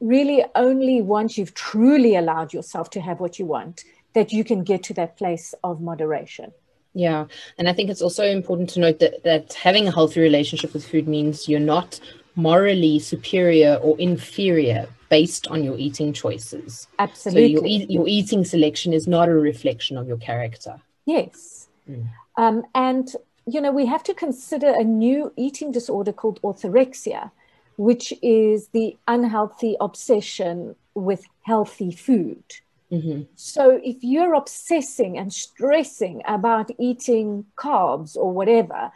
really 0.00 0.44
only 0.54 1.00
once 1.00 1.38
you've 1.38 1.54
truly 1.54 2.16
allowed 2.16 2.52
yourself 2.52 2.90
to 2.90 3.00
have 3.00 3.20
what 3.20 3.38
you 3.38 3.46
want 3.46 3.84
that 4.14 4.32
you 4.32 4.44
can 4.44 4.64
get 4.64 4.82
to 4.82 4.94
that 4.94 5.16
place 5.16 5.54
of 5.62 5.80
moderation. 5.80 6.52
Yeah. 6.94 7.26
And 7.58 7.68
I 7.68 7.74
think 7.74 7.90
it's 7.90 8.00
also 8.00 8.24
important 8.24 8.70
to 8.70 8.80
note 8.80 8.98
that, 9.00 9.22
that 9.24 9.52
having 9.52 9.86
a 9.86 9.92
healthy 9.92 10.20
relationship 10.20 10.72
with 10.72 10.88
food 10.88 11.06
means 11.06 11.48
you're 11.48 11.60
not 11.60 12.00
morally 12.34 12.98
superior 12.98 13.74
or 13.82 13.98
inferior 13.98 14.88
based 15.08 15.46
on 15.48 15.62
your 15.62 15.78
eating 15.78 16.12
choices. 16.12 16.88
Absolutely. 16.98 17.56
So 17.56 17.66
your, 17.66 17.90
your 17.90 18.08
eating 18.08 18.44
selection 18.44 18.92
is 18.92 19.06
not 19.06 19.28
a 19.28 19.34
reflection 19.34 19.96
of 19.96 20.08
your 20.08 20.18
character. 20.18 20.80
Yes. 21.04 21.68
Mm. 21.88 22.06
Um, 22.36 22.62
and, 22.74 23.08
you 23.46 23.60
know, 23.60 23.72
we 23.72 23.86
have 23.86 24.02
to 24.04 24.14
consider 24.14 24.68
a 24.68 24.84
new 24.84 25.32
eating 25.36 25.72
disorder 25.72 26.12
called 26.12 26.40
orthorexia, 26.42 27.30
which 27.76 28.12
is 28.22 28.68
the 28.68 28.96
unhealthy 29.06 29.76
obsession 29.80 30.74
with 30.94 31.24
healthy 31.42 31.92
food. 31.92 32.42
Mm-hmm. 32.90 33.22
So 33.34 33.80
if 33.82 33.96
you're 34.02 34.34
obsessing 34.34 35.18
and 35.18 35.32
stressing 35.32 36.22
about 36.26 36.70
eating 36.78 37.44
carbs 37.56 38.16
or 38.16 38.32
whatever, 38.32 38.92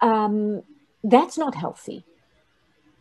um, 0.00 0.62
that's 1.02 1.36
not 1.36 1.54
healthy. 1.54 2.04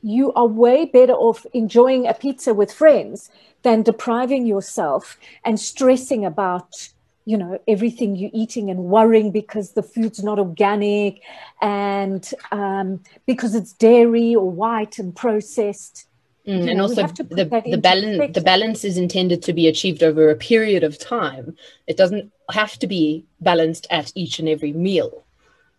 You 0.04 0.34
are 0.34 0.46
way 0.46 0.86
better 0.86 1.14
off 1.14 1.46
enjoying 1.54 2.08
a 2.08 2.14
pizza 2.14 2.54
with 2.54 2.72
friends 2.72 3.32
than 3.64 3.82
depriving 3.82 4.46
yourself 4.46 5.18
and 5.44 5.60
stressing 5.60 6.26
about 6.26 6.90
you 7.26 7.38
know 7.38 7.58
everything 7.70 8.18
you're 8.18 8.30
eating 8.34 8.70
and 8.70 8.80
worrying 8.84 9.32
because 9.32 9.72
the 9.72 9.82
food's 9.82 10.22
not 10.22 10.40
organic 10.40 11.22
and 11.62 12.34
um, 12.52 13.02
because 13.26 13.56
it's 13.56 13.72
dairy 13.72 14.36
or 14.36 14.52
white 14.52 15.00
and 15.00 15.16
processed 15.16 16.06
Mm, 16.46 16.68
and 16.68 16.78
know, 16.78 16.84
also 16.84 17.08
the, 17.08 17.46
the 17.66 17.78
balance 17.78 18.34
the 18.34 18.42
balance 18.42 18.84
is 18.84 18.98
intended 18.98 19.42
to 19.44 19.54
be 19.54 19.70
achieved 19.70 20.04
over 20.04 20.30
a 20.30 20.36
period 20.36 20.84
of 20.84 21.00
time. 21.00 21.56
It 21.88 21.96
doesn't 21.96 22.34
have 22.52 22.78
to 22.80 22.88
be 22.88 23.24
balanced 23.40 23.88
at 23.90 24.12
each 24.14 24.40
and 24.40 24.50
every 24.50 24.74
meal. 24.74 25.24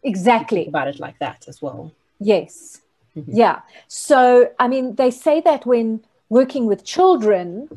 Exactly. 0.02 0.66
About 0.66 0.88
it 0.88 0.98
like 0.98 1.18
that 1.18 1.48
as 1.48 1.60
well. 1.60 1.92
Yes. 2.18 2.80
Mm-hmm. 3.16 3.30
Yeah. 3.36 3.60
So 3.88 4.50
I 4.58 4.68
mean 4.68 4.96
they 4.96 5.10
say 5.10 5.40
that 5.42 5.66
when 5.66 6.04
working 6.28 6.66
with 6.66 6.84
children, 6.84 7.68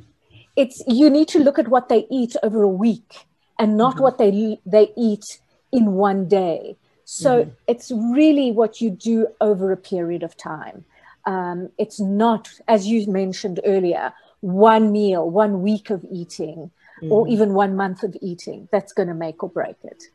it's 0.56 0.84
you 0.88 1.10
need 1.10 1.28
to 1.30 1.40
look 1.40 1.60
at 1.60 1.68
what 1.68 1.90
they 1.90 2.08
eat 2.10 2.36
over 2.44 2.64
a 2.64 2.76
week 2.86 3.26
and 3.60 3.78
not 3.78 3.96
mm-hmm. 3.96 4.04
what 4.04 4.18
they 4.18 4.60
they 4.66 4.92
eat 4.98 5.40
in 5.72 5.94
one 5.94 6.28
day. 6.28 6.76
So 7.06 7.44
mm-hmm. 7.44 7.52
it's 7.68 7.92
really 7.92 8.52
what 8.52 8.82
you 8.82 8.90
do 8.90 9.28
over 9.40 9.72
a 9.72 9.78
period 9.78 10.24
of 10.24 10.36
time 10.36 10.86
um, 11.28 11.70
it's 11.78 12.00
not, 12.00 12.50
as 12.68 12.88
you 12.88 13.06
mentioned 13.06 13.60
earlier, 13.66 14.14
one 14.40 14.92
meal, 14.92 15.30
one 15.30 15.62
week 15.62 15.90
of 15.90 16.04
eating, 16.10 16.72
mm. 17.04 17.12
or 17.12 17.28
even 17.28 17.54
one 17.54 17.76
month 17.76 18.02
of 18.02 18.16
eating 18.22 18.70
that's 18.72 18.94
going 18.94 19.10
to 19.10 19.14
make 19.14 19.44
or 19.44 19.50
break 19.50 19.76
it. 19.84 20.06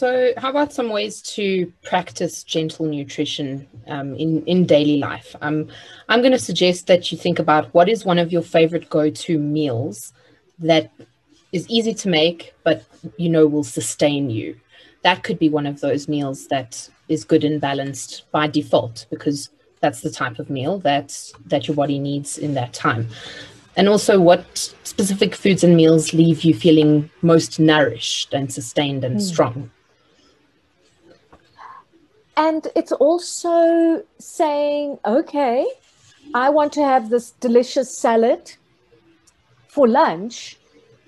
So, 0.00 0.32
how 0.38 0.48
about 0.48 0.72
some 0.72 0.88
ways 0.88 1.20
to 1.36 1.70
practice 1.82 2.42
gentle 2.42 2.86
nutrition 2.86 3.68
um, 3.86 4.14
in 4.14 4.42
in 4.46 4.64
daily 4.64 4.96
life? 4.96 5.36
Um, 5.42 5.68
I'm 6.08 6.20
going 6.20 6.32
to 6.32 6.38
suggest 6.38 6.86
that 6.86 7.12
you 7.12 7.18
think 7.18 7.38
about 7.38 7.68
what 7.74 7.86
is 7.86 8.02
one 8.02 8.18
of 8.18 8.32
your 8.32 8.40
favorite 8.40 8.88
go-to 8.88 9.36
meals 9.36 10.14
that 10.58 10.90
is 11.52 11.68
easy 11.68 11.92
to 11.92 12.08
make, 12.08 12.54
but 12.64 12.82
you 13.18 13.28
know 13.28 13.46
will 13.46 13.62
sustain 13.62 14.30
you. 14.30 14.58
That 15.02 15.22
could 15.22 15.38
be 15.38 15.50
one 15.50 15.66
of 15.66 15.80
those 15.80 16.08
meals 16.08 16.46
that 16.46 16.88
is 17.08 17.22
good 17.22 17.44
and 17.44 17.60
balanced 17.60 18.24
by 18.32 18.46
default 18.46 19.04
because 19.10 19.50
that's 19.82 20.00
the 20.00 20.10
type 20.10 20.38
of 20.38 20.48
meal 20.48 20.78
that 20.78 21.08
that 21.44 21.68
your 21.68 21.74
body 21.74 21.98
needs 21.98 22.38
in 22.38 22.54
that 22.54 22.72
time 22.72 23.06
and 23.76 23.86
also 23.86 24.18
what 24.18 24.74
specific 24.82 25.34
foods 25.34 25.62
and 25.62 25.76
meals 25.76 26.14
leave 26.14 26.42
you 26.42 26.54
feeling 26.54 27.10
most 27.20 27.60
nourished 27.60 28.32
and 28.32 28.50
sustained 28.50 29.04
and 29.04 29.18
mm. 29.18 29.20
strong 29.20 29.70
and 32.46 32.68
it's 32.80 32.92
also 32.92 33.54
saying 34.18 34.98
okay 35.04 35.66
i 36.34 36.48
want 36.48 36.72
to 36.78 36.82
have 36.92 37.10
this 37.10 37.30
delicious 37.46 37.90
salad 38.06 38.52
for 39.68 39.86
lunch 39.88 40.56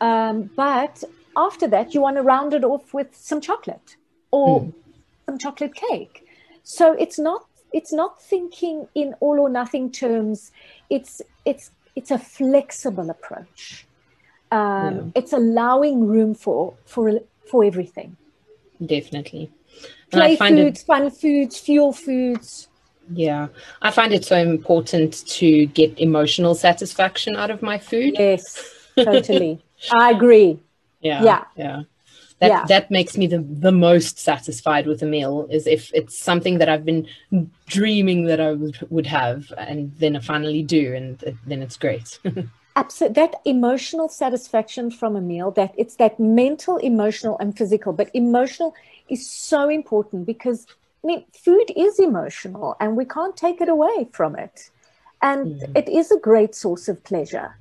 um, 0.01 0.51
but 0.57 1.03
after 1.37 1.67
that 1.75 1.95
you 1.95 2.01
want 2.01 2.17
to 2.17 2.23
round 2.23 2.55
it 2.55 2.65
off 2.65 2.93
with 2.93 3.09
some 3.15 3.41
chocolate 3.41 3.97
or 4.31 4.61
mm 4.61 4.73
some 5.27 5.39
chocolate 5.39 5.75
cake. 5.75 6.27
So 6.63 6.93
it's 6.93 7.19
not 7.19 7.47
it's 7.73 7.93
not 7.93 8.21
thinking 8.23 8.87
in 8.95 9.15
all 9.21 9.41
or 9.41 9.49
nothing 9.49 9.91
terms. 9.91 10.53
It's 10.91 11.23
it's 11.45 11.71
it's 11.97 12.11
a 12.11 12.19
flexible 12.19 13.11
approach. 13.11 13.87
Um, 14.51 14.95
yeah. 14.95 15.03
It's 15.15 15.33
allowing 15.33 16.07
room 16.07 16.35
for 16.35 16.75
for 16.85 17.21
for 17.51 17.65
everything. 17.65 18.17
Definitely. 18.85 19.51
Play 20.13 20.37
foods, 20.37 20.81
it, 20.81 20.87
fun 20.87 21.11
foods, 21.11 21.59
fuel 21.59 21.93
foods. 21.93 22.69
Yeah, 23.13 23.49
I 23.81 23.91
find 23.91 24.13
it 24.13 24.25
so 24.25 24.37
important 24.37 25.27
to 25.27 25.67
get 25.67 25.99
emotional 25.99 26.55
satisfaction 26.55 27.37
out 27.37 27.51
of 27.51 27.63
my 27.63 27.79
food. 27.79 28.15
Yes, 28.19 28.63
totally. 28.97 29.61
I 29.93 30.11
agree. 30.11 30.61
Yeah, 31.01 31.25
yeah, 31.25 31.45
yeah 31.57 31.83
that 32.43 32.49
yeah. 32.49 32.65
that 32.67 32.91
makes 32.91 33.17
me 33.17 33.29
the, 33.29 33.39
the 33.39 33.71
most 33.71 34.19
satisfied 34.19 34.89
with 34.89 35.01
a 35.01 35.07
meal 35.07 35.47
is 35.49 35.69
if 35.69 35.93
it's 35.95 36.19
something 36.19 36.59
that 36.59 36.69
I've 36.69 36.85
been 36.85 37.07
dreaming 37.67 38.25
that 38.25 38.41
I 38.41 38.53
would, 38.53 38.79
would 38.91 39.07
have 39.07 39.53
and 39.57 39.93
then 39.99 40.17
I 40.17 40.21
finally 40.21 40.65
do 40.65 40.93
and 40.93 41.37
then 41.47 41.63
it's 41.63 41.77
great. 41.77 42.19
Absolutely. 42.75 43.15
That 43.15 43.35
emotional 43.45 44.09
satisfaction 44.09 44.91
from 44.91 45.17
a 45.17 45.21
meal, 45.21 45.51
that 45.53 45.75
it's 45.77 45.97
that 45.97 46.19
mental, 46.19 46.79
emotional, 46.79 47.37
and 47.39 47.57
physical, 47.57 47.93
but 47.93 48.11
emotional 48.15 48.75
is 49.09 49.29
so 49.29 49.69
important 49.69 50.27
because 50.27 50.67
I 51.03 51.07
mean, 51.07 51.25
food 51.33 51.73
is 51.77 51.99
emotional 51.99 52.77
and 52.81 52.97
we 52.97 53.05
can't 53.05 53.37
take 53.37 53.61
it 53.61 53.69
away 53.69 54.09
from 54.13 54.37
it. 54.37 54.71
And 55.21 55.61
mm. 55.61 55.77
it 55.77 55.89
is 55.89 56.11
a 56.11 56.19
great 56.19 56.55
source 56.55 56.89
of 56.89 57.03
pleasure. 57.05 57.57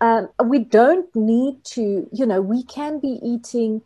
Um, 0.00 0.28
we 0.44 0.58
don't 0.58 1.14
need 1.16 1.64
to, 1.64 2.08
you 2.12 2.26
know, 2.26 2.42
we 2.42 2.62
can 2.62 2.98
be 2.98 3.18
eating 3.22 3.80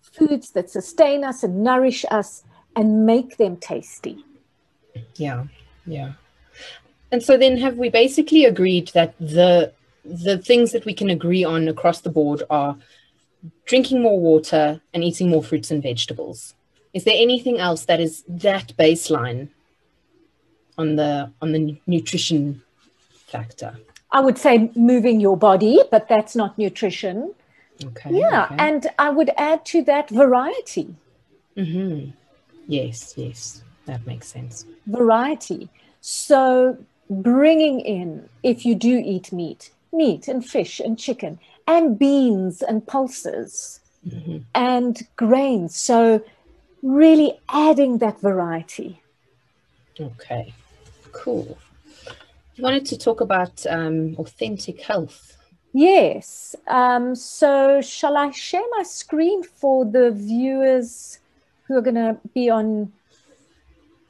foods 0.00 0.50
that 0.50 0.70
sustain 0.70 1.24
us 1.24 1.42
and 1.42 1.64
nourish 1.64 2.04
us 2.10 2.44
and 2.76 3.04
make 3.04 3.36
them 3.36 3.56
tasty. 3.56 4.24
Yeah, 5.16 5.46
yeah. 5.86 6.12
And 7.12 7.22
so 7.22 7.36
then 7.36 7.58
have 7.58 7.76
we 7.76 7.90
basically 7.90 8.46
agreed 8.46 8.88
that 8.94 9.14
the 9.20 9.72
the 10.04 10.38
things 10.38 10.72
that 10.72 10.84
we 10.84 10.94
can 10.94 11.10
agree 11.10 11.44
on 11.44 11.68
across 11.68 12.00
the 12.00 12.10
board 12.10 12.42
are 12.50 12.76
drinking 13.66 14.02
more 14.02 14.18
water 14.18 14.80
and 14.92 15.04
eating 15.04 15.28
more 15.28 15.42
fruits 15.42 15.70
and 15.70 15.82
vegetables. 15.82 16.54
Is 16.92 17.04
there 17.04 17.14
anything 17.16 17.58
else 17.58 17.84
that 17.84 18.00
is 18.00 18.24
that 18.26 18.72
baseline 18.78 19.48
on 20.78 20.96
the 20.96 21.30
on 21.40 21.52
the 21.52 21.78
nutrition 21.86 22.62
factor? 23.26 23.76
I 24.10 24.20
would 24.20 24.38
say 24.38 24.70
moving 24.74 25.20
your 25.20 25.36
body, 25.36 25.80
but 25.90 26.08
that's 26.08 26.34
not 26.34 26.58
nutrition. 26.58 27.34
Okay. 27.84 28.10
Yeah, 28.12 28.44
okay. 28.44 28.56
and 28.58 28.86
I 28.98 29.10
would 29.10 29.30
add 29.36 29.64
to 29.66 29.82
that 29.84 30.10
variety. 30.10 30.94
Mm-hmm. 31.56 32.10
Yes, 32.68 33.14
yes, 33.16 33.62
that 33.86 34.06
makes 34.06 34.28
sense. 34.28 34.66
Variety. 34.86 35.68
So 36.00 36.76
bringing 37.10 37.80
in, 37.80 38.28
if 38.42 38.64
you 38.64 38.74
do 38.74 39.02
eat 39.04 39.32
meat, 39.32 39.70
meat 39.92 40.28
and 40.28 40.44
fish 40.44 40.80
and 40.80 40.98
chicken 40.98 41.38
and 41.66 41.98
beans 41.98 42.62
and 42.62 42.86
pulses 42.86 43.80
Mm-hmm. 44.04 44.38
and 44.56 45.00
grains. 45.14 45.76
So 45.76 46.24
really 46.82 47.38
adding 47.48 47.98
that 47.98 48.20
variety. 48.20 49.00
Okay, 50.00 50.52
cool. 51.12 51.56
You 52.56 52.64
wanted 52.64 52.84
to 52.86 52.98
talk 52.98 53.20
about 53.20 53.64
um, 53.70 54.16
authentic 54.18 54.80
health. 54.80 55.38
Yes. 55.72 56.56
Um, 56.66 57.14
so 57.14 57.80
shall 57.80 58.16
I 58.16 58.32
share 58.32 58.64
my 58.76 58.82
screen 58.82 59.44
for 59.44 59.84
the 59.84 60.10
viewers 60.10 61.20
who 61.68 61.76
are 61.76 61.80
going 61.82 61.94
to 61.94 62.18
be 62.34 62.50
on 62.50 62.92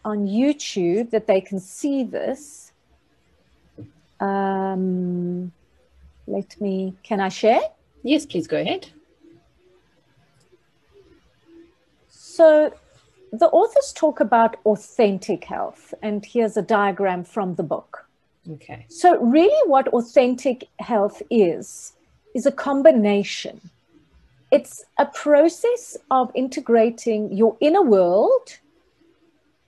on 0.07 0.27
YouTube 0.27 1.11
that 1.11 1.27
they 1.27 1.43
can 1.43 1.61
see 1.61 2.03
this? 2.03 2.72
Um, 4.23 5.53
let 6.27 6.61
me. 6.61 6.95
Can 7.03 7.21
I 7.21 7.29
share? 7.29 7.61
Yes, 8.03 8.27
please 8.27 8.47
go 8.47 8.61
ahead. 8.61 8.89
So 12.09 12.73
the 13.33 13.47
authors 13.47 13.93
talk 13.95 14.21
about 14.21 14.57
authentic 14.67 15.45
health, 15.45 15.95
and 16.03 16.25
here's 16.25 16.57
a 16.57 16.63
diagram 16.63 17.25
from 17.25 17.55
the 17.55 17.63
book. 17.63 18.07
Okay. 18.51 18.85
So, 18.89 19.19
really, 19.21 19.69
what 19.69 19.89
authentic 19.89 20.69
health 20.79 21.23
is, 21.31 21.93
is 22.35 22.45
a 22.45 22.53
combination. 22.53 23.61
It's 24.51 24.85
a 24.99 25.07
process 25.07 25.97
of 26.11 26.31
integrating 26.35 27.33
your 27.33 27.57
inner 27.61 27.83
world. 27.83 28.59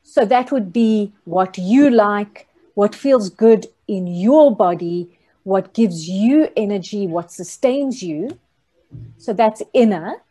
So, 0.03 0.25
that 0.25 0.53
would 0.53 0.73
be 0.73 1.13
what 1.25 1.57
you 1.57 1.91
like, 1.91 2.49
what 2.75 2.95
feels 2.95 3.31
good 3.31 3.67
in 3.89 4.07
your 4.07 4.55
body, 4.55 5.19
what 5.43 5.75
gives 5.75 6.09
you 6.09 6.49
energy, 6.57 7.07
what 7.07 7.31
sustains 7.31 8.03
you. 8.03 8.39
So, 9.19 9.33
that's 9.33 9.63
inner 9.73 10.23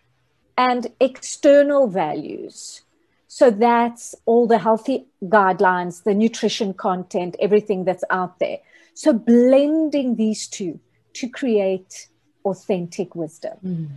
and 0.58 0.88
external 1.00 1.88
values. 1.88 2.82
So 3.28 3.50
that's 3.50 4.14
all 4.28 4.46
the 4.46 4.60
healthy 4.60 5.08
guidelines, 5.24 6.04
the 6.04 6.14
nutrition 6.14 6.74
content, 6.74 7.36
everything 7.40 7.84
that's 7.84 8.04
out 8.12 8.38
there. 8.38 8.60
So 8.94 9.12
blending 9.12 10.18
these 10.18 10.48
two 10.48 10.79
to 11.14 11.27
create 11.27 12.10
authentic 12.46 13.16
wisdom. 13.16 13.58
Mm. 13.66 13.88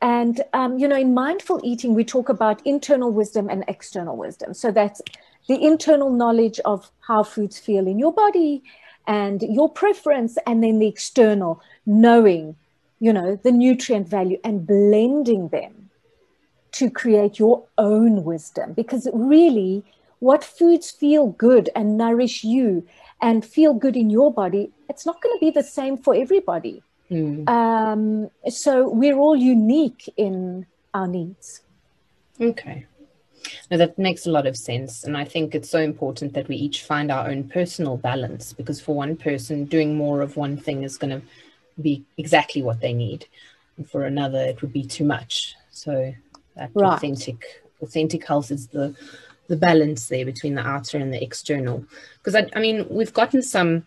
And, 0.00 0.40
um, 0.54 0.78
you 0.78 0.88
know, 0.88 0.96
in 0.96 1.12
mindful 1.12 1.60
eating, 1.62 1.94
we 1.94 2.02
talk 2.02 2.30
about 2.30 2.66
internal 2.66 3.12
wisdom 3.12 3.50
and 3.50 3.62
external 3.68 4.16
wisdom. 4.16 4.54
So 4.54 4.72
that's 4.72 5.02
the 5.48 5.62
internal 5.64 6.10
knowledge 6.10 6.60
of 6.64 6.90
how 7.00 7.22
foods 7.22 7.58
feel 7.58 7.86
in 7.86 7.98
your 7.98 8.12
body 8.12 8.62
and 9.06 9.42
your 9.42 9.68
preference, 9.68 10.38
and 10.46 10.62
then 10.62 10.78
the 10.78 10.86
external 10.86 11.60
knowing, 11.84 12.54
you 13.00 13.12
know, 13.12 13.34
the 13.42 13.50
nutrient 13.50 14.08
value 14.08 14.38
and 14.44 14.66
blending 14.66 15.48
them 15.48 15.90
to 16.72 16.88
create 16.90 17.38
your 17.38 17.64
own 17.78 18.24
wisdom 18.24 18.72
because 18.72 19.08
really 19.12 19.84
what 20.20 20.42
foods 20.44 20.90
feel 20.90 21.26
good 21.26 21.68
and 21.74 21.98
nourish 21.98 22.44
you 22.44 22.86
and 23.20 23.44
feel 23.44 23.74
good 23.74 23.96
in 23.96 24.08
your 24.08 24.32
body 24.32 24.70
it's 24.88 25.04
not 25.04 25.20
going 25.20 25.36
to 25.36 25.40
be 25.40 25.50
the 25.50 25.62
same 25.62 25.96
for 25.96 26.14
everybody 26.14 26.82
Mm. 27.10 27.46
um, 27.46 28.30
so 28.48 28.88
we're 28.88 29.18
all 29.18 29.36
unique 29.36 30.10
in 30.16 30.64
our 30.94 31.06
needs 31.06 31.60
Okay. 32.40 32.86
No, 33.70 33.76
that 33.78 33.98
makes 33.98 34.26
a 34.26 34.30
lot 34.30 34.46
of 34.46 34.56
sense. 34.56 35.04
And 35.04 35.16
I 35.16 35.24
think 35.24 35.54
it's 35.54 35.70
so 35.70 35.80
important 35.80 36.34
that 36.34 36.48
we 36.48 36.56
each 36.56 36.82
find 36.82 37.10
our 37.10 37.28
own 37.28 37.48
personal 37.48 37.96
balance 37.96 38.52
because 38.52 38.80
for 38.80 38.94
one 38.94 39.16
person, 39.16 39.64
doing 39.64 39.96
more 39.96 40.20
of 40.20 40.36
one 40.36 40.56
thing 40.56 40.82
is 40.82 40.98
going 40.98 41.20
to 41.20 41.26
be 41.80 42.04
exactly 42.18 42.62
what 42.62 42.80
they 42.80 42.92
need. 42.92 43.26
And 43.76 43.88
for 43.88 44.04
another, 44.04 44.38
it 44.38 44.60
would 44.62 44.72
be 44.72 44.84
too 44.84 45.04
much. 45.04 45.54
So 45.70 46.14
that 46.56 46.70
Right. 46.74 46.94
authentic 46.94 47.44
authentic 47.80 48.26
health 48.26 48.50
is 48.50 48.68
the 48.68 48.94
the 49.48 49.56
balance 49.56 50.08
there 50.08 50.24
between 50.24 50.54
the 50.54 50.66
outer 50.66 50.98
and 50.98 51.12
the 51.12 51.22
external. 51.22 51.84
Because 52.18 52.34
I, 52.34 52.48
I 52.54 52.60
mean, 52.60 52.86
we've 52.88 53.12
gotten 53.12 53.42
some 53.42 53.84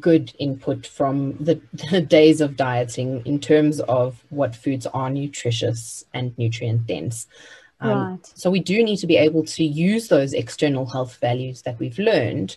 good 0.00 0.32
input 0.38 0.86
from 0.86 1.32
the, 1.38 1.60
the 1.90 2.00
days 2.00 2.40
of 2.40 2.56
dieting 2.56 3.22
in 3.24 3.38
terms 3.40 3.80
of 3.80 4.24
what 4.30 4.56
foods 4.56 4.86
are 4.86 5.10
nutritious 5.10 6.04
and 6.14 6.36
nutrient 6.38 6.86
dense. 6.86 7.26
Um, 7.84 7.98
Right. 8.10 8.32
So 8.34 8.50
we 8.50 8.60
do 8.60 8.82
need 8.82 8.96
to 8.98 9.06
be 9.06 9.16
able 9.16 9.44
to 9.44 9.62
use 9.64 10.08
those 10.08 10.32
external 10.32 10.86
health 10.86 11.16
values 11.20 11.62
that 11.62 11.78
we've 11.78 11.98
learned 11.98 12.56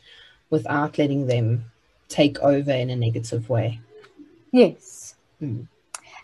without 0.50 0.98
letting 0.98 1.28
them 1.28 1.66
take 2.08 2.40
over 2.40 2.72
in 2.72 2.90
a 2.90 2.96
negative 2.96 3.50
way. 3.50 3.80
yes 4.52 5.16
Mm. 5.42 5.68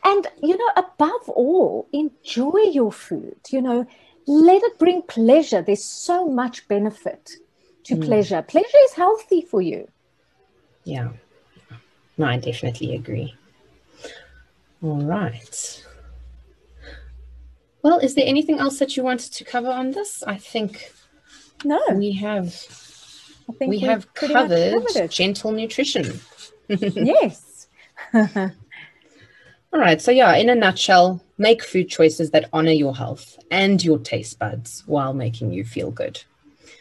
and 0.03 0.27
you 0.41 0.55
know 0.57 0.71
above 0.75 1.29
all 1.29 1.87
enjoy 1.91 2.61
your 2.79 2.91
food 2.91 3.37
you 3.55 3.61
know 3.61 3.85
let 4.25 4.63
it 4.63 4.79
bring 4.79 5.01
pleasure 5.03 5.61
there's 5.61 5.83
so 5.83 6.17
much 6.41 6.67
benefit 6.67 7.23
to 7.83 7.95
Mm. 7.95 8.05
pleasure 8.07 8.41
pleasure 8.41 8.81
is 8.87 8.93
healthy 8.93 9.41
for 9.41 9.61
you 9.61 9.87
Yeah. 10.85 11.09
No, 12.17 12.25
I 12.25 12.37
definitely 12.37 12.95
agree. 12.95 13.35
All 14.81 15.01
right. 15.17 15.83
Well, 17.83 17.99
is 17.99 18.15
there 18.15 18.25
anything 18.25 18.59
else 18.59 18.79
that 18.79 18.95
you 18.97 19.03
wanted 19.03 19.33
to 19.33 19.43
cover 19.43 19.69
on 19.69 19.91
this? 19.91 20.23
I 20.23 20.37
think 20.37 20.91
no 21.65 21.79
we 21.93 22.11
have 22.13 22.47
I 23.49 23.53
think 23.53 23.69
we 23.69 23.79
have 23.79 24.13
covered, 24.13 24.73
covered 24.73 25.11
gentle 25.11 25.51
nutrition. 25.51 26.19
yes. 26.69 27.67
All 29.73 29.79
right. 29.79 30.01
So, 30.01 30.11
yeah, 30.11 30.35
in 30.35 30.49
a 30.49 30.55
nutshell, 30.55 31.23
make 31.37 31.63
food 31.63 31.89
choices 31.89 32.31
that 32.31 32.49
honor 32.53 32.71
your 32.71 32.95
health 32.95 33.37
and 33.49 33.83
your 33.83 33.97
taste 33.97 34.39
buds 34.39 34.83
while 34.85 35.13
making 35.13 35.51
you 35.51 35.65
feel 35.65 35.91
good. 35.91 36.21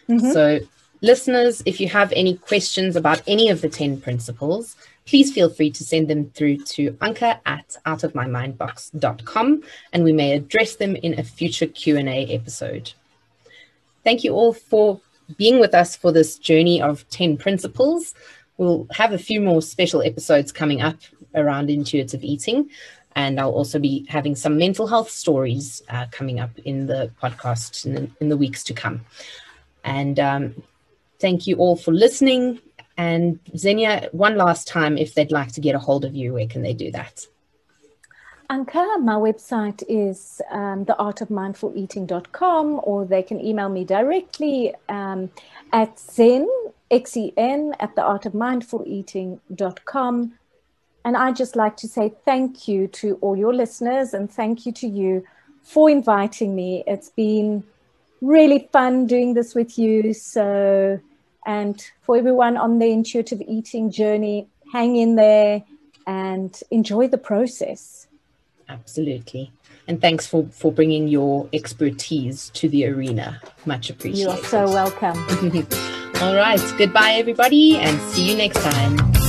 Mhm. 0.08 0.32
So, 0.32 0.60
listeners, 1.00 1.62
if 1.64 1.80
you 1.80 1.88
have 1.88 2.12
any 2.14 2.36
questions 2.36 2.94
about 2.94 3.22
any 3.26 3.48
of 3.48 3.60
the 3.60 3.68
10 3.68 4.00
principles, 4.00 4.76
please 5.06 5.32
feel 5.32 5.50
free 5.50 5.70
to 5.70 5.84
send 5.84 6.08
them 6.08 6.30
through 6.30 6.58
to 6.58 6.92
anka 6.94 7.40
at 7.46 7.76
outofmymindbox.com 7.86 9.62
and 9.92 10.04
we 10.04 10.12
may 10.12 10.32
address 10.32 10.76
them 10.76 10.96
in 10.96 11.18
a 11.18 11.22
future 11.22 11.66
Q&A 11.66 12.26
episode. 12.26 12.92
Thank 14.04 14.24
you 14.24 14.32
all 14.32 14.52
for 14.52 15.00
being 15.36 15.60
with 15.60 15.74
us 15.74 15.96
for 15.96 16.12
this 16.12 16.38
journey 16.38 16.80
of 16.82 17.08
10 17.10 17.36
principles. 17.36 18.14
We'll 18.58 18.86
have 18.92 19.12
a 19.12 19.18
few 19.18 19.40
more 19.40 19.62
special 19.62 20.02
episodes 20.02 20.52
coming 20.52 20.82
up 20.82 20.96
around 21.34 21.70
intuitive 21.70 22.22
eating. 22.22 22.70
And 23.14 23.38
I'll 23.38 23.50
also 23.50 23.78
be 23.78 24.06
having 24.08 24.34
some 24.34 24.56
mental 24.56 24.86
health 24.86 25.10
stories 25.10 25.82
uh, 25.90 26.06
coming 26.10 26.40
up 26.40 26.58
in 26.64 26.86
the 26.86 27.10
podcast 27.22 27.84
in 27.84 27.94
the, 27.94 28.10
in 28.20 28.28
the 28.28 28.36
weeks 28.36 28.64
to 28.64 28.74
come. 28.74 29.02
And 29.84 30.18
um, 30.18 30.62
thank 31.18 31.46
you 31.46 31.56
all 31.56 31.76
for 31.76 31.92
listening. 31.92 32.58
And 33.02 33.38
Xenia, 33.56 34.08
one 34.12 34.36
last 34.36 34.68
time, 34.68 34.96
if 34.96 35.14
they'd 35.14 35.32
like 35.32 35.50
to 35.52 35.60
get 35.60 35.74
a 35.74 35.80
hold 35.80 36.04
of 36.04 36.14
you, 36.14 36.34
where 36.34 36.46
can 36.46 36.62
they 36.62 36.74
do 36.84 36.92
that? 36.92 37.26
Anka, 38.48 39.02
my 39.02 39.14
website 39.14 39.82
is 39.88 40.40
um, 40.50 40.84
theartofmindfuleating.com 40.84 42.80
or 42.84 43.04
they 43.04 43.24
can 43.24 43.40
email 43.40 43.68
me 43.68 43.84
directly 43.84 44.72
um, 44.88 45.30
at 45.72 45.98
zen, 45.98 46.48
X-E-N, 46.92 47.74
at 47.80 47.96
theartofmindfuleating.com. 47.96 50.32
And 51.04 51.16
I 51.16 51.32
just 51.32 51.56
like 51.56 51.76
to 51.78 51.88
say 51.88 52.12
thank 52.24 52.68
you 52.68 52.86
to 53.00 53.18
all 53.20 53.36
your 53.36 53.52
listeners 53.52 54.14
and 54.14 54.30
thank 54.30 54.64
you 54.64 54.70
to 54.72 54.86
you 54.86 55.26
for 55.64 55.90
inviting 55.90 56.54
me. 56.54 56.84
It's 56.86 57.08
been 57.08 57.64
really 58.20 58.68
fun 58.72 59.06
doing 59.06 59.34
this 59.34 59.56
with 59.56 59.76
you. 59.76 60.14
So, 60.14 61.00
and 61.46 61.84
for 62.02 62.16
everyone 62.16 62.56
on 62.56 62.78
the 62.78 62.86
intuitive 62.86 63.42
eating 63.46 63.90
journey, 63.90 64.48
hang 64.72 64.96
in 64.96 65.16
there 65.16 65.62
and 66.06 66.60
enjoy 66.70 67.08
the 67.08 67.18
process. 67.18 68.06
Absolutely. 68.68 69.52
And 69.88 70.00
thanks 70.00 70.26
for, 70.26 70.46
for 70.46 70.72
bringing 70.72 71.08
your 71.08 71.48
expertise 71.52 72.50
to 72.50 72.68
the 72.68 72.86
arena. 72.86 73.40
Much 73.66 73.90
appreciated. 73.90 74.36
You're 74.36 74.44
so 74.44 74.64
welcome. 74.66 75.18
All 76.22 76.36
right. 76.36 76.60
Goodbye, 76.78 77.14
everybody, 77.14 77.76
and 77.78 78.00
see 78.12 78.30
you 78.30 78.36
next 78.36 78.60
time. 78.62 79.21